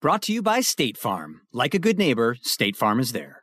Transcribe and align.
Brought 0.00 0.22
to 0.22 0.32
you 0.32 0.42
by 0.42 0.60
State 0.60 0.96
Farm. 0.96 1.40
Like 1.52 1.74
a 1.74 1.80
good 1.80 1.98
neighbor, 1.98 2.36
State 2.42 2.76
Farm 2.76 3.00
is 3.00 3.10
there. 3.10 3.42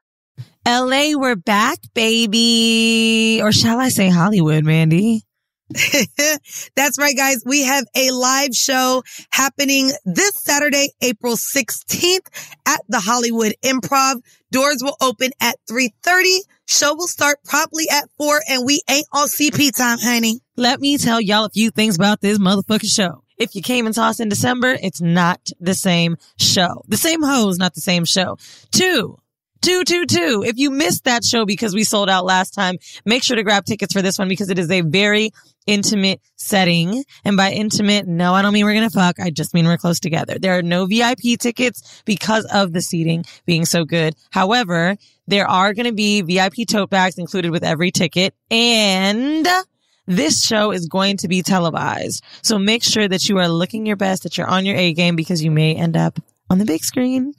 LA, 0.66 1.12
we're 1.14 1.36
back, 1.36 1.80
baby. 1.94 3.42
Or 3.44 3.52
shall 3.52 3.78
I 3.78 3.90
say 3.90 4.08
Hollywood, 4.08 4.64
Mandy? 4.64 5.24
That's 6.78 6.98
right, 6.98 7.18
guys. 7.18 7.44
We 7.46 7.64
have 7.66 7.84
a 7.94 8.12
live 8.12 8.54
show 8.54 9.04
happening 9.32 9.92
this 10.06 10.32
Saturday, 10.36 10.92
April 11.02 11.36
16th 11.36 12.56
at 12.66 12.80
the 12.88 13.02
Hollywood 13.02 13.54
Improv. 13.62 14.22
Doors 14.50 14.82
will 14.82 14.96
open 15.02 15.32
at 15.42 15.58
3.30. 15.70 16.38
Show 16.68 16.96
will 16.96 17.10
start 17.10 17.40
promptly 17.44 17.84
at 17.92 18.06
4 18.18 18.44
and 18.48 18.66
we 18.66 18.82
ain't 18.90 19.08
on 19.12 19.28
CP 19.28 19.76
time, 19.78 19.98
honey. 20.00 20.40
Let 20.56 20.80
me 20.80 20.98
tell 20.98 21.20
y'all 21.20 21.44
a 21.44 21.50
few 21.50 21.70
things 21.70 21.98
about 21.98 22.22
this 22.22 22.40
motherfucking 22.40 22.86
show. 22.86 23.25
If 23.38 23.56
you 23.56 23.62
came 23.62 23.86
and 23.86 23.94
saw 23.94 24.08
us 24.08 24.20
in 24.20 24.30
December, 24.30 24.78
it's 24.82 25.02
not 25.02 25.50
the 25.60 25.74
same 25.74 26.18
show. 26.38 26.84
The 26.88 26.98
same 26.98 27.22
hoes, 27.22 27.58
not 27.58 27.74
the 27.74 27.82
same 27.82 28.06
show. 28.06 28.38
Two, 28.72 29.18
two, 29.62 29.84
two, 29.84 30.06
two. 30.06 30.44
If 30.46 30.58
you 30.58 30.70
missed 30.70 31.06
that 31.06 31.24
show 31.24 31.46
because 31.46 31.74
we 31.74 31.84
sold 31.84 32.10
out 32.10 32.24
last 32.24 32.52
time, 32.52 32.78
make 33.06 33.24
sure 33.24 33.36
to 33.36 33.44
grab 33.44 33.66
tickets 33.66 33.94
for 33.94 34.02
this 34.02 34.20
one 34.20 34.28
because 34.28 34.50
it 34.50 34.60
is 34.60 34.70
a 34.70 34.82
very 34.82 35.32
intimate 35.66 36.22
setting. 36.36 37.04
And 37.24 37.36
by 37.36 37.52
intimate, 37.52 38.08
no, 38.08 38.34
I 38.34 38.42
don't 38.42 38.54
mean 38.54 38.66
we're 38.66 38.74
going 38.74 38.90
to 38.90 38.96
fuck. 38.96 39.20
I 39.20 39.32
just 39.32 39.54
mean 39.54 39.66
we're 39.66 39.78
close 39.78 40.00
together. 40.00 40.38
There 40.40 40.58
are 40.58 40.62
no 40.62 40.86
VIP 40.86 41.40
tickets 41.40 42.04
because 42.06 42.46
of 42.54 42.74
the 42.74 42.82
seating 42.82 43.26
being 43.46 43.66
so 43.66 43.86
good. 43.86 44.16
However, 44.30 44.98
there 45.28 45.48
are 45.48 45.74
going 45.74 45.88
to 45.88 45.94
be 45.94 46.22
VIP 46.22 46.68
tote 46.68 46.90
bags 46.90 47.18
included 47.18 47.52
with 47.52 47.64
every 47.64 47.92
ticket 47.92 48.36
and 48.52 49.48
this 50.08 50.44
show 50.44 50.72
is 50.72 50.88
going 50.88 51.18
to 51.18 51.28
be 51.28 51.42
televised. 51.42 52.24
So 52.42 52.58
make 52.60 52.84
sure 52.84 53.08
that 53.08 53.28
you 53.28 53.38
are 53.38 53.48
looking 53.48 53.86
your 53.86 53.96
best, 53.96 54.24
that 54.24 54.38
you're 54.38 54.48
on 54.48 54.66
your 54.66 54.76
A 54.76 54.94
game 54.94 55.16
because 55.16 55.44
you 55.44 55.52
may 55.52 55.76
end 55.76 55.98
up 55.98 56.20
on 56.50 56.60
the 56.60 56.66
big 56.66 56.84
screen. 56.84 57.34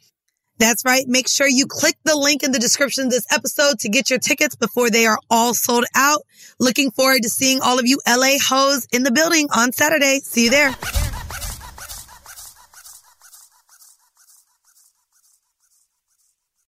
That's 0.59 0.85
right. 0.85 1.05
Make 1.07 1.29
sure 1.29 1.47
you 1.47 1.67
click 1.67 1.97
the 2.05 2.17
link 2.17 2.43
in 2.43 2.53
the 2.53 2.59
description 2.59 3.05
of 3.05 3.11
this 3.11 3.27
episode 3.31 3.79
to 3.81 3.91
get 3.91 4.09
your 4.09 4.19
tickets 4.19 4.57
before 4.57 4.89
they 4.89 5.05
are 5.07 5.19
all 5.31 5.53
sold 5.53 5.85
out. 5.95 6.23
Looking 6.59 6.91
forward 6.91 7.23
to 7.23 7.29
seeing 7.29 7.61
all 7.61 7.79
of 7.79 7.87
you 7.87 8.01
LA 8.09 8.39
hoes 8.43 8.87
in 8.91 9.03
the 9.03 9.13
building 9.13 9.49
on 9.55 9.73
Saturday. 9.73 10.21
See 10.21 10.45
you 10.45 10.51
there. 10.51 10.75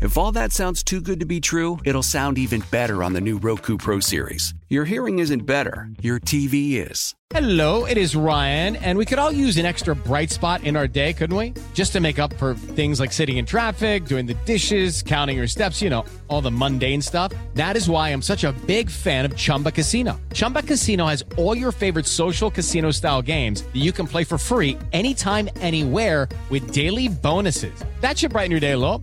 If 0.00 0.18
all 0.18 0.32
that 0.32 0.52
sounds 0.52 0.82
too 0.82 1.00
good 1.00 1.20
to 1.20 1.26
be 1.26 1.40
true, 1.40 1.78
it'll 1.84 2.02
sound 2.02 2.36
even 2.36 2.62
better 2.70 3.02
on 3.02 3.12
the 3.12 3.20
new 3.20 3.38
Roku 3.38 3.78
Pro 3.78 4.00
Series. 4.00 4.52
Your 4.68 4.84
hearing 4.84 5.20
isn't 5.20 5.46
better, 5.46 5.88
your 6.02 6.18
TV 6.18 6.72
is. 6.90 7.14
Hello, 7.30 7.84
it 7.84 7.96
is 7.96 8.14
Ryan, 8.16 8.76
and 8.76 8.98
we 8.98 9.04
could 9.04 9.18
all 9.18 9.30
use 9.30 9.56
an 9.56 9.66
extra 9.66 9.94
bright 9.94 10.30
spot 10.30 10.64
in 10.64 10.76
our 10.76 10.88
day, 10.88 11.12
couldn't 11.12 11.36
we? 11.36 11.54
Just 11.74 11.92
to 11.92 12.00
make 12.00 12.18
up 12.18 12.34
for 12.34 12.54
things 12.54 12.98
like 12.98 13.12
sitting 13.12 13.38
in 13.38 13.46
traffic, 13.46 14.04
doing 14.04 14.26
the 14.26 14.34
dishes, 14.44 15.00
counting 15.00 15.36
your 15.36 15.46
steps, 15.46 15.80
you 15.80 15.90
know, 15.90 16.04
all 16.28 16.40
the 16.40 16.50
mundane 16.50 17.00
stuff. 17.00 17.32
That 17.54 17.76
is 17.76 17.88
why 17.88 18.10
I'm 18.10 18.22
such 18.22 18.44
a 18.44 18.52
big 18.66 18.90
fan 18.90 19.24
of 19.24 19.36
Chumba 19.36 19.70
Casino. 19.70 20.20
Chumba 20.32 20.62
Casino 20.62 21.06
has 21.06 21.24
all 21.36 21.56
your 21.56 21.72
favorite 21.72 22.06
social 22.06 22.50
casino 22.50 22.90
style 22.90 23.22
games 23.22 23.62
that 23.62 23.76
you 23.76 23.92
can 23.92 24.06
play 24.06 24.24
for 24.24 24.38
free 24.38 24.76
anytime, 24.92 25.48
anywhere 25.56 26.28
with 26.50 26.72
daily 26.72 27.08
bonuses. 27.08 27.84
That 28.00 28.18
should 28.18 28.32
brighten 28.32 28.50
your 28.50 28.60
day 28.60 28.72
a 28.72 28.78
little. 28.78 29.02